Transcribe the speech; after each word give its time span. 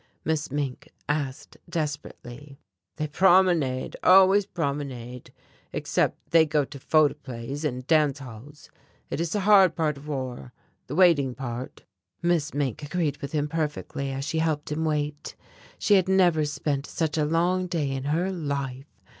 Miss 0.25 0.49
Mink 0.49 0.89
asked 1.07 1.57
desperately. 1.69 2.57
"They 2.95 3.05
promenade. 3.05 3.95
Always 4.01 4.47
promenade. 4.47 5.31
Except 5.71 6.17
they 6.31 6.43
go 6.43 6.65
to 6.65 6.79
photo 6.79 7.13
plays, 7.13 7.63
and 7.63 7.85
dance 7.85 8.17
hall. 8.17 8.51
It 9.11 9.21
is 9.21 9.33
the 9.33 9.41
hard 9.41 9.75
part 9.75 9.97
of 9.97 10.07
war, 10.07 10.53
the 10.87 10.95
waiting 10.95 11.35
part." 11.35 11.83
Miss 12.23 12.51
Mink 12.51 12.81
agreed 12.81 13.17
with 13.17 13.33
him 13.33 13.47
perfectly 13.47 14.11
as 14.11 14.25
she 14.25 14.39
helped 14.39 14.71
him 14.71 14.85
wait. 14.85 15.35
She 15.77 15.93
had 15.93 16.09
never 16.09 16.45
spent 16.45 16.87
such 16.87 17.15
a 17.15 17.23
long 17.23 17.67
day 17.67 17.91
in 17.91 18.05
her 18.05 18.31
life. 18.31 18.87